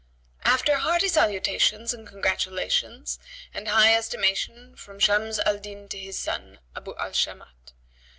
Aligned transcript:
"After 0.45 0.77
hearty 0.77 1.07
salutations 1.07 1.93
and 1.93 2.07
congratulations 2.07 3.19
and 3.53 3.67
high 3.67 3.93
estimation 3.93 4.75
from 4.75 4.97
Shams 4.99 5.37
al 5.37 5.59
Din 5.59 5.87
to 5.89 5.97
his 5.99 6.17
son, 6.17 6.57
Abu 6.75 6.95
al 6.95 7.11
Shamat. 7.11 7.71